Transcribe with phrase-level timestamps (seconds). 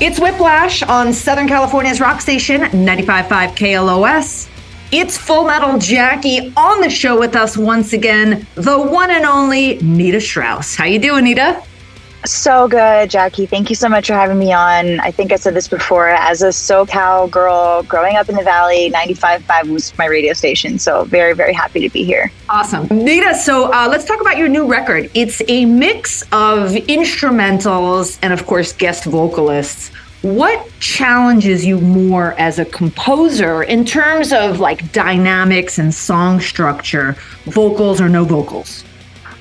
[0.00, 4.48] It's Whiplash on Southern California's rock station, 95.5 KLOS.
[4.92, 9.78] It's Full Metal Jackie on the show with us once again, the one and only
[9.78, 10.76] Nita Strauss.
[10.76, 11.64] How you doing, Nita?
[12.24, 13.46] So good, Jackie.
[13.46, 14.98] Thank you so much for having me on.
[15.00, 16.08] I think I said this before.
[16.08, 20.78] As a SoCal girl growing up in the Valley, 95.5 was my radio station.
[20.78, 22.32] So very, very happy to be here.
[22.48, 22.86] Awesome.
[22.90, 25.10] Nita, so uh, let's talk about your new record.
[25.14, 29.90] It's a mix of instrumentals and, of course, guest vocalists.
[30.22, 37.12] What challenges you more as a composer in terms of like dynamics and song structure,
[37.44, 38.84] vocals or no vocals?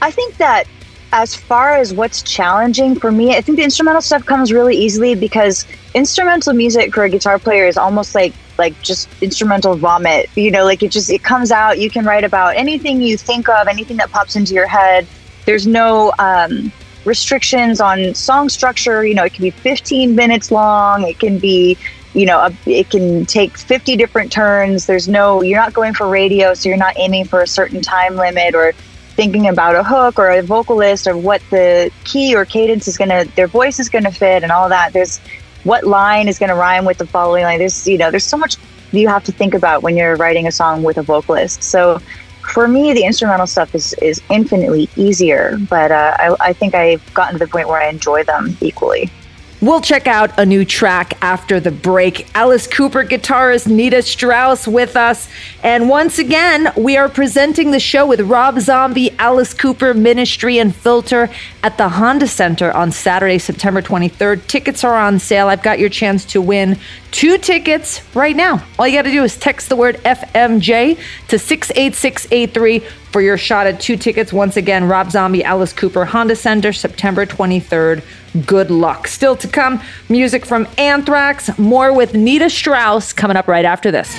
[0.04, 0.68] I think that
[1.12, 5.16] as far as what's challenging for me, I think the instrumental stuff comes really easily
[5.16, 10.30] because instrumental music for a guitar player is almost like like just instrumental vomit.
[10.36, 11.80] You know, like it just it comes out.
[11.80, 15.08] You can write about anything you think of, anything that pops into your head.
[15.46, 16.72] There's no um,
[17.06, 19.06] restrictions on song structure.
[19.06, 21.08] You know, it can be 15 minutes long.
[21.08, 21.78] It can be
[22.14, 24.88] you know, a, it can take 50 different turns.
[24.88, 28.16] There's no, you're not going for radio, so you're not aiming for a certain time
[28.16, 28.74] limit or
[29.18, 33.10] thinking about a hook or a vocalist or what the key or cadence is going
[33.10, 34.94] to their voice is going to fit and all that.
[34.94, 35.20] There's
[35.66, 37.60] what line is going to rhyme with the following line?
[37.60, 38.56] There's you know there's so much
[38.94, 41.62] you have to think about when you're writing a song with a vocalist.
[41.62, 42.00] So
[42.48, 47.14] for me the instrumental stuff is is infinitely easier but uh, I, I think i've
[47.14, 49.12] gotten to the point where i enjoy them equally
[49.60, 52.28] We'll check out a new track after the break.
[52.36, 55.28] Alice Cooper guitarist Nita Strauss with us.
[55.64, 60.76] And once again, we are presenting the show with Rob Zombie, Alice Cooper Ministry, and
[60.76, 61.32] Filter
[61.64, 64.46] at the Honda Center on Saturday, September 23rd.
[64.46, 65.48] Tickets are on sale.
[65.48, 66.78] I've got your chance to win
[67.10, 68.64] two tickets right now.
[68.78, 73.68] All you got to do is text the word FMJ to 68683 for your shot
[73.68, 74.34] at two tickets.
[74.34, 78.04] Once again, Rob Zombie, Alice Cooper, Honda Center, September 23rd.
[78.46, 79.08] Good luck.
[79.08, 84.14] Still to come, music from Anthrax, more with Nita Strauss coming up right after this.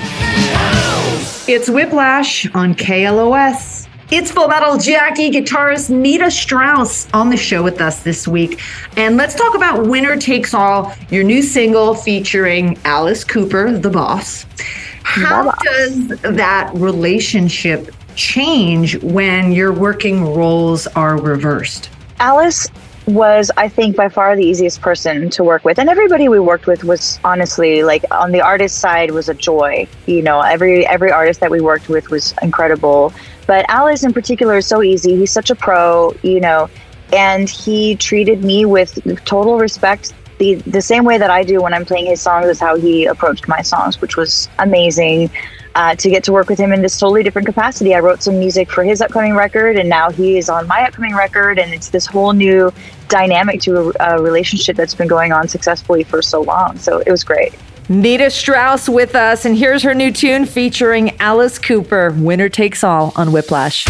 [1.49, 3.89] It's Whiplash on KLOS.
[4.11, 8.59] It's Full Metal Jackie guitarist Nita Strauss on the show with us this week.
[8.97, 14.47] And let's talk about Winner Takes All, your new single featuring Alice Cooper, the boss.
[15.03, 21.89] How does that relationship change when your working roles are reversed?
[22.19, 22.67] Alice
[23.07, 25.79] was I think by far the easiest person to work with.
[25.79, 29.89] And everybody we worked with was honestly like on the artist side was a joy.
[30.07, 33.15] You know every every artist that we worked with was incredible.
[33.47, 35.17] But Alice in particular is so easy.
[35.17, 36.69] He's such a pro you know
[37.13, 41.73] and he treated me with total respect the the same way that I do when
[41.73, 45.31] I'm playing his songs is how he approached my songs which was amazing
[45.75, 47.95] uh, to get to work with him in this totally different capacity.
[47.95, 51.15] I wrote some music for his upcoming record, and now he is on my upcoming
[51.15, 52.73] record, and it's this whole new
[53.09, 56.79] dynamic to a, a relationship that's been going on successfully for so long.
[56.79, 57.55] So it was great.
[57.89, 63.13] Nita Strauss with us, and here's her new tune featuring Alice Cooper Winner Takes All
[63.17, 63.87] on Whiplash.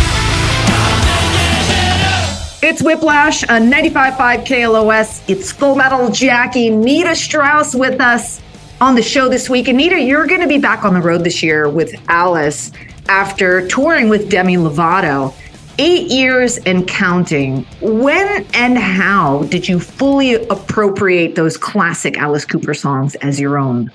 [2.60, 5.22] It's Whiplash on 95.5 KLOS.
[5.28, 6.71] It's Full Metal Jackie.
[6.71, 8.41] Nita Strauss with us
[8.81, 9.69] on the show this week.
[9.69, 12.71] Anita, you're going to be back on the road this year with Alice
[13.09, 15.34] after touring with Demi Lovato.
[15.81, 17.65] Eight years and counting.
[17.81, 23.93] When and how did you fully appropriate those classic Alice Cooper songs as your own?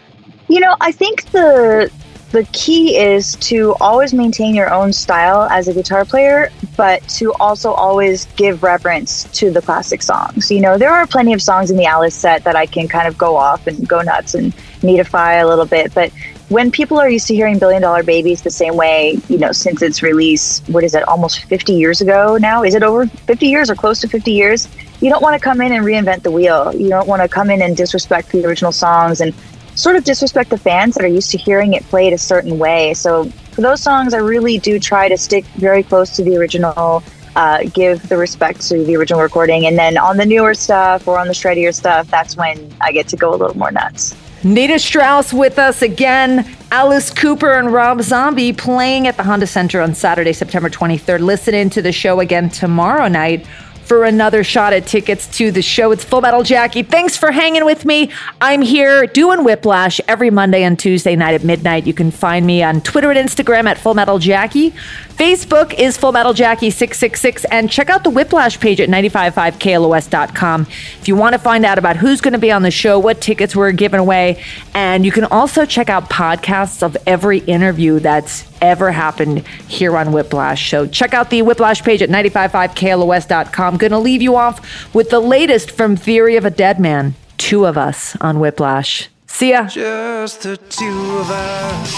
[0.47, 1.91] You know, I think the
[2.31, 7.31] the key is to always maintain your own style as a guitar player, but to
[7.33, 10.49] also always give reverence to the classic songs.
[10.49, 13.07] You know, there are plenty of songs in the Alice set that I can kind
[13.07, 14.51] of go off and go nuts and
[14.83, 16.11] neatify a little bit, but
[16.49, 19.81] when people are used to hearing Billion Dollar Babies the same way, you know, since
[19.81, 22.63] its release, what is it, almost 50 years ago now?
[22.63, 24.67] Is it over 50 years or close to 50 years?
[25.01, 26.71] You don't want to come in and reinvent the wheel.
[26.75, 29.33] You don't want to come in and disrespect the original songs and
[29.75, 32.93] sort of disrespect the fans that are used to hearing it played a certain way.
[32.93, 37.03] So for those songs, I really do try to stick very close to the original.
[37.35, 39.65] Uh, give the respect to the original recording.
[39.65, 43.07] And then on the newer stuff or on the shreddier stuff, that's when I get
[43.07, 44.15] to go a little more nuts.
[44.43, 46.53] Nita Strauss with us again.
[46.69, 51.21] Alice Cooper and Rob Zombie playing at the Honda Center on Saturday, September 23rd.
[51.21, 53.47] Listen in to the show again tomorrow night
[53.93, 55.91] for another shot at tickets to the show.
[55.91, 56.81] It's Full Metal Jackie.
[56.81, 58.09] Thanks for hanging with me.
[58.41, 61.85] I'm here doing Whiplash every Monday and Tuesday night at midnight.
[61.85, 64.71] You can find me on Twitter and Instagram at Full Metal Jackie.
[65.09, 70.65] Facebook is Full Metal Jackie 666 and check out the Whiplash page at 955klos.com
[70.99, 73.21] if you want to find out about who's going to be on the show, what
[73.21, 74.43] tickets we're giving away,
[74.73, 80.13] and you can also check out podcasts of every interview that's ever happened here on
[80.13, 80.71] Whiplash.
[80.71, 83.77] So check out the Whiplash page at 955klos.com.
[83.83, 87.15] Going to leave you off with the latest from Theory of a Dead Man.
[87.37, 89.09] two of us on Whiplash.
[89.27, 89.67] See ya.
[89.67, 91.93] Just the two of us.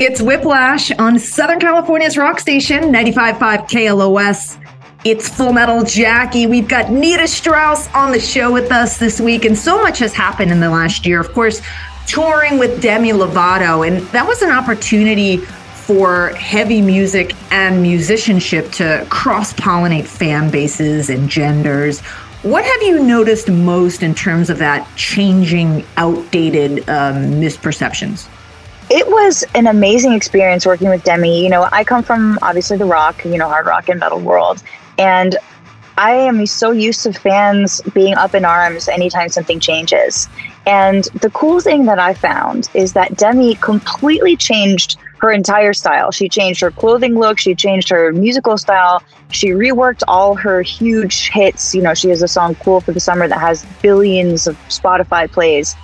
[0.00, 4.58] It's Whiplash on Southern California's rock station, 95.5 KLOS.
[5.04, 6.48] It's Full Metal Jackie.
[6.48, 10.12] We've got Nita Strauss on the show with us this week, and so much has
[10.12, 11.20] happened in the last year.
[11.20, 11.62] Of course,
[12.08, 15.40] touring with Demi Lovato, and that was an opportunity
[15.88, 22.00] for heavy music and musicianship to cross pollinate fan bases and genders.
[22.42, 28.28] What have you noticed most in terms of that changing, outdated um, misperceptions?
[28.90, 31.42] It was an amazing experience working with Demi.
[31.42, 34.62] You know, I come from obviously the rock, you know, hard rock and metal world.
[34.98, 35.38] And
[35.96, 40.28] I am so used to fans being up in arms anytime something changes.
[40.66, 46.10] And the cool thing that I found is that Demi completely changed her entire style.
[46.10, 51.30] She changed her clothing look, she changed her musical style, she reworked all her huge
[51.30, 51.74] hits.
[51.74, 55.30] You know, she has a song Cool for the Summer that has billions of Spotify
[55.30, 55.76] plays.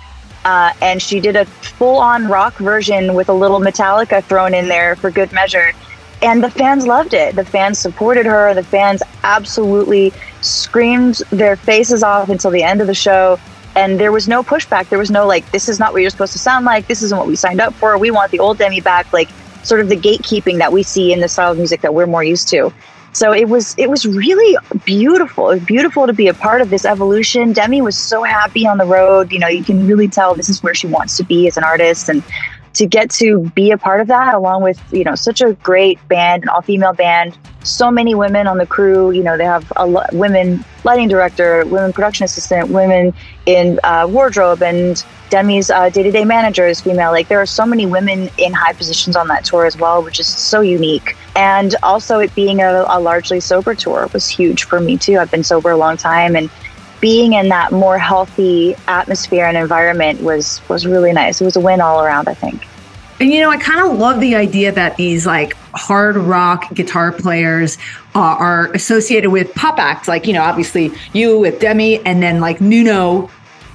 [0.43, 4.67] Uh, and she did a full on rock version with a little Metallica thrown in
[4.67, 5.73] there for good measure
[6.21, 7.35] and the fans loved it.
[7.35, 8.53] The fans supported her.
[8.53, 13.39] The fans absolutely screamed their faces off until the end of the show.
[13.75, 14.89] And there was no pushback.
[14.89, 16.87] There was no like, this is not what you're supposed to sound like.
[16.87, 17.97] This isn't what we signed up for.
[17.97, 19.11] We want the old Demi back.
[19.11, 19.29] Like,
[19.65, 22.23] sort of the gatekeeping that we see in the style of music that we're more
[22.23, 22.71] used to.
[23.13, 25.49] So it was it was really beautiful.
[25.49, 27.53] It was beautiful to be a part of this evolution.
[27.53, 29.31] Demi was so happy on the road.
[29.31, 31.63] You know, you can really tell this is where she wants to be as an
[31.63, 32.21] artist and
[32.75, 36.05] to get to be a part of that along with you know such a great
[36.07, 37.37] band an all-female band.
[37.63, 41.65] So many women on the crew you know they have a lot women lighting director
[41.65, 43.13] women production assistant women
[43.45, 47.11] in uh, wardrobe and demi's uh, day-to-day manager is female.
[47.11, 50.19] Like there are so many women in high positions on that tour as well which
[50.19, 51.15] is so unique.
[51.35, 55.17] And also it being a, a largely sober tour was huge for me too.
[55.17, 56.49] I've been sober a long time and
[57.01, 61.41] being in that more healthy atmosphere and environment was was really nice.
[61.41, 62.67] It was a win all around, I think.
[63.19, 67.11] And you know, I kind of love the idea that these like hard rock guitar
[67.11, 67.77] players
[68.13, 70.07] uh, are associated with pop acts.
[70.07, 73.29] Like, you know, obviously you with Demi and then like Nuno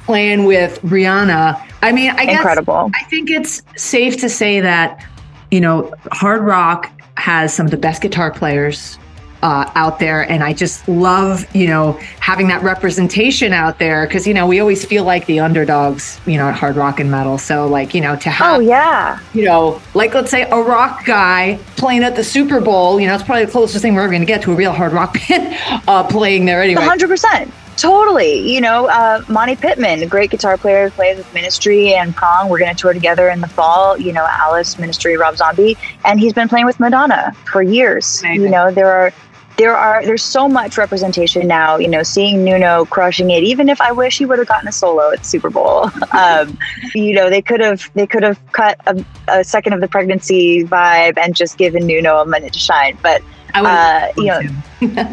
[0.05, 1.67] playing with Rihanna.
[1.83, 2.91] I mean, I Incredible.
[2.91, 5.07] guess I think it's safe to say that,
[5.51, 8.99] you know, hard rock has some of the best guitar players
[9.43, 10.29] uh, out there.
[10.29, 14.61] And I just love, you know, having that representation out there because, you know, we
[14.61, 17.39] always feel like the underdogs, you know, at hard rock and metal.
[17.39, 21.05] So, like, you know, to have, oh, yeah, you know, like let's say a rock
[21.05, 24.11] guy playing at the Super Bowl, you know, it's probably the closest thing we're ever
[24.11, 26.83] going to get to a real hard rock band uh, playing there anyway.
[26.83, 27.51] 100%.
[27.81, 28.41] Totally.
[28.41, 32.51] You know, uh, Monte Pittman, a great guitar player, plays with Ministry and Prong.
[32.51, 33.97] We're going to tour together in the fall.
[33.97, 35.79] You know, Alice, Ministry, Rob Zombie.
[36.05, 38.21] And he's been playing with Madonna for years.
[38.21, 38.43] Amazing.
[38.43, 39.15] You know, there are
[39.61, 41.77] there are there's so much representation now.
[41.77, 43.45] You know, seeing Nuno crushing it.
[43.45, 46.59] Even if I wish he would have gotten a solo at Super Bowl, um,
[46.95, 50.65] you know, they could have they could have cut a, a, second of the pregnancy
[50.65, 52.97] vibe and just given Nuno a minute to shine.
[53.03, 53.23] But
[53.53, 54.41] uh, you know,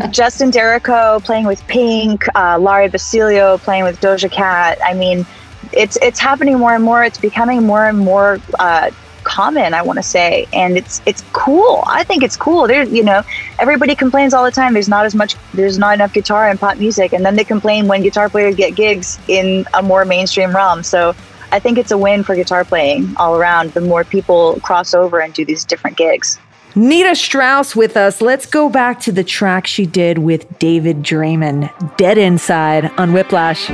[0.12, 4.80] Justin Derrico playing with Pink, uh, Larry Basilio playing with Doja Cat.
[4.82, 5.26] I mean,
[5.74, 7.04] it's it's happening more and more.
[7.04, 8.40] It's becoming more and more.
[8.60, 8.92] Uh,
[9.28, 11.84] common i want to say and it's it's cool.
[11.88, 12.68] I think it's cool.
[12.68, 13.22] There you know
[13.60, 14.74] everybody complains all the time.
[14.74, 17.88] There's not as much there's not enough guitar in pop music and then they complain
[17.88, 20.84] when guitar players get gigs in a more mainstream realm.
[20.84, 21.16] So
[21.52, 25.22] i think it's a win for guitar playing all around the more people cross over
[25.22, 26.40] and do these different gigs.
[26.76, 28.22] Nita Strauss with us.
[28.22, 33.70] Let's go back to the track she did with David Draiman, Dead Inside on Whiplash.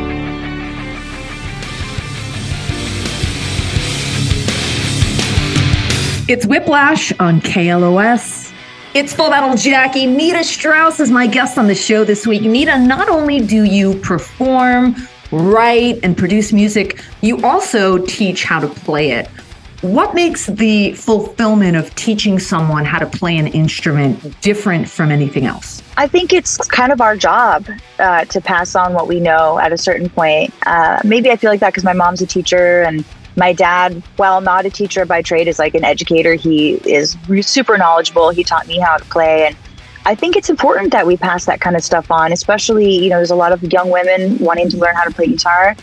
[6.26, 8.54] It's Whiplash on KLOS.
[8.94, 10.06] It's Full Metal Jackie.
[10.06, 12.44] Nita Strauss is my guest on the show this week.
[12.44, 14.96] Nita, not only do you perform,
[15.34, 19.28] write, and produce music, you also teach how to play it.
[19.82, 25.46] What makes the fulfillment of teaching someone how to play an instrument different from anything
[25.46, 25.84] else?
[25.98, 27.68] I think it's kind of our job
[28.00, 30.54] uh, to pass on what we know at a certain point.
[30.66, 33.04] Uh, maybe I feel like that because my mom's a teacher and
[33.36, 36.36] my dad, while not a teacher by trade, is like an educator.
[36.36, 38.30] He is super knowledgeable.
[38.30, 39.48] He taught me how to play.
[39.48, 39.56] And
[40.06, 43.18] I think it's important that we pass that kind of stuff on, especially, you know,
[43.18, 45.76] there's a lot of young women wanting to learn how to play guitar.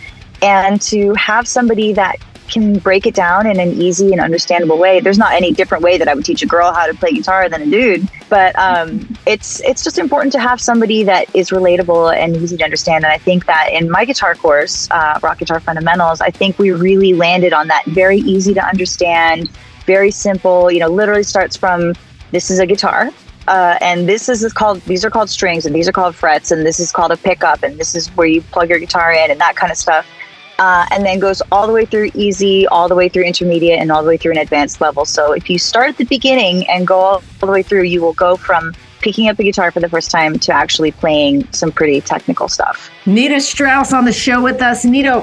[0.43, 2.17] And to have somebody that
[2.51, 5.01] can break it down in an easy and understandable way.
[5.01, 7.49] There's not any different way that I would teach a girl how to play guitar
[7.49, 12.15] than a dude, but um, it's it's just important to have somebody that is relatable
[12.15, 13.05] and easy to understand.
[13.05, 16.71] And I think that in my guitar course, uh, Rock Guitar Fundamentals, I think we
[16.73, 19.51] really landed on that very easy to understand,
[19.87, 20.71] very simple.
[20.71, 21.95] You know, literally starts from
[22.31, 23.11] this is a guitar.
[23.49, 26.65] Uh, and this is called these are called strings and these are called frets and
[26.65, 29.41] this is called a pickup and this is where you plug your guitar in and
[29.41, 30.07] that kind of stuff
[30.61, 33.91] uh, and then goes all the way through easy all the way through intermediate and
[33.91, 36.87] all the way through an advanced level so if you start at the beginning and
[36.87, 39.89] go all, the way through you will go from picking up a guitar for the
[39.89, 44.61] first time to actually playing some pretty technical stuff nita strauss on the show with
[44.61, 45.21] us nita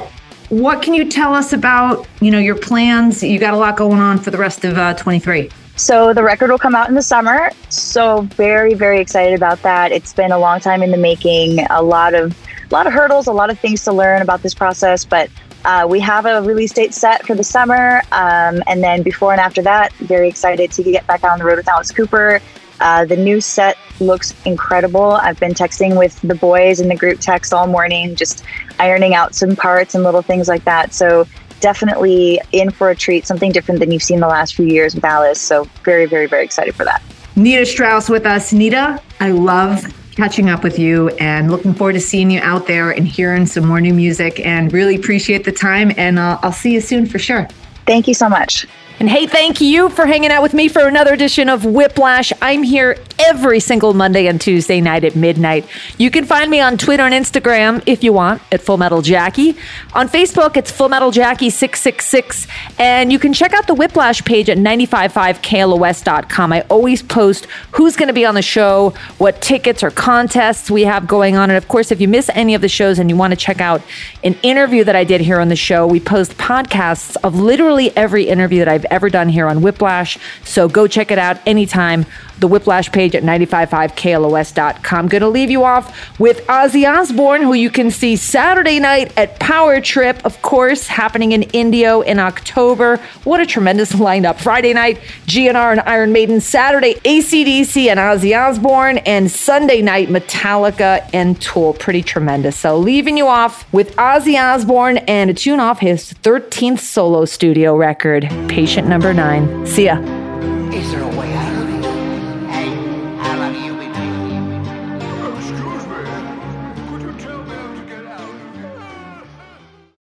[0.49, 3.99] what can you tell us about you know your plans you got a lot going
[3.99, 7.03] on for the rest of uh, 23 so the record will come out in the
[7.03, 7.51] summer.
[7.69, 9.91] So very, very excited about that.
[9.91, 11.59] It's been a long time in the making.
[11.69, 12.35] A lot of,
[12.69, 15.05] a lot of hurdles, a lot of things to learn about this process.
[15.05, 15.29] But
[15.65, 19.41] uh, we have a release date set for the summer, um, and then before and
[19.41, 22.39] after that, very excited to get back on the road with Alice Cooper.
[22.79, 25.13] Uh, the new set looks incredible.
[25.13, 28.43] I've been texting with the boys in the group text all morning, just
[28.79, 30.93] ironing out some parts and little things like that.
[30.93, 31.27] So
[31.59, 35.03] definitely in for a treat, something different than you've seen the last few years with
[35.03, 35.41] Alice.
[35.41, 37.01] So very, very, very excited for that.
[37.35, 38.53] Nita Strauss with us.
[38.53, 39.83] Nita, I love
[40.17, 43.67] catching up with you and looking forward to seeing you out there and hearing some
[43.67, 45.91] more new music and really appreciate the time.
[45.95, 47.47] And uh, I'll see you soon for sure.
[47.85, 48.65] Thank you so much.
[48.99, 52.33] And hey, thank you for hanging out with me for another edition of Whiplash.
[52.41, 55.67] I'm here every single Monday and Tuesday night at midnight.
[55.99, 59.55] You can find me on Twitter and Instagram if you want at Full Metal Jackie.
[59.93, 62.47] On Facebook, it's Full Metal Jackie 666.
[62.79, 66.53] And you can check out the Whiplash page at 955KLOS.com.
[66.53, 70.85] I always post who's going to be on the show, what tickets or contests we
[70.85, 71.51] have going on.
[71.51, 73.61] And of course, if you miss any of the shows and you want to check
[73.61, 73.83] out
[74.23, 78.27] an interview that I did here on the show, we post podcasts of literally every
[78.27, 80.17] interview that I've ever done here on Whiplash.
[80.43, 82.05] So go check it out anytime.
[82.39, 85.07] The Whiplash page at 955KLOS.com.
[85.07, 89.39] Going to leave you off with Ozzy Osbourne, who you can see Saturday night at
[89.39, 92.97] Power Trip, of course, happening in Indio in October.
[93.23, 94.39] What a tremendous lineup.
[94.39, 96.41] Friday night, GNR and Iron Maiden.
[96.41, 98.99] Saturday, ACDC and Ozzy Osbourne.
[98.99, 101.73] And Sunday night, Metallica and Tool.
[101.73, 102.55] Pretty tremendous.
[102.55, 107.75] So leaving you off with Ozzy Osbourne and a tune off his 13th solo studio
[107.75, 109.65] record, Patient Number Nine.
[109.65, 110.16] See ya.